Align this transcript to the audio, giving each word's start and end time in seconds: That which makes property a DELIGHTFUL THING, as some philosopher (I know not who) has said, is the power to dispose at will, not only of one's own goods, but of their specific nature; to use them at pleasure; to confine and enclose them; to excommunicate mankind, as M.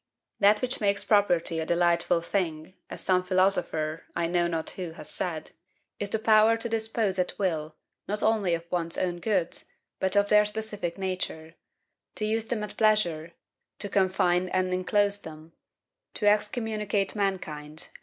That 0.39 0.63
which 0.63 0.81
makes 0.81 1.03
property 1.03 1.59
a 1.59 1.65
DELIGHTFUL 1.67 2.21
THING, 2.21 2.73
as 2.89 3.01
some 3.01 3.21
philosopher 3.21 4.05
(I 4.15 4.25
know 4.25 4.47
not 4.47 4.71
who) 4.71 4.93
has 4.93 5.11
said, 5.11 5.51
is 5.99 6.09
the 6.09 6.17
power 6.17 6.57
to 6.57 6.67
dispose 6.67 7.19
at 7.19 7.37
will, 7.37 7.75
not 8.07 8.23
only 8.23 8.55
of 8.55 8.65
one's 8.71 8.97
own 8.97 9.19
goods, 9.19 9.65
but 9.99 10.15
of 10.15 10.29
their 10.29 10.43
specific 10.45 10.97
nature; 10.97 11.53
to 12.15 12.25
use 12.25 12.47
them 12.47 12.63
at 12.63 12.77
pleasure; 12.77 13.33
to 13.77 13.89
confine 13.89 14.49
and 14.49 14.73
enclose 14.73 15.21
them; 15.21 15.53
to 16.15 16.25
excommunicate 16.27 17.15
mankind, 17.15 17.79
as 17.81 17.87
M. 17.89 17.93